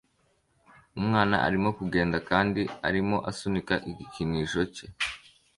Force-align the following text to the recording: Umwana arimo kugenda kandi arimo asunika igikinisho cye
Umwana 0.99 1.35
arimo 1.47 1.69
kugenda 1.79 2.17
kandi 2.29 2.61
arimo 2.89 3.17
asunika 3.29 3.75
igikinisho 3.89 4.61
cye 4.75 4.85